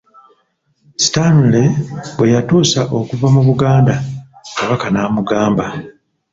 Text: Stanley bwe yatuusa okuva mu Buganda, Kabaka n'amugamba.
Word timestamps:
Stanley 1.05 1.69
bwe 2.15 2.27
yatuusa 2.35 2.81
okuva 2.99 3.27
mu 3.35 3.41
Buganda, 3.47 3.93
Kabaka 4.57 4.87
n'amugamba. 4.89 5.65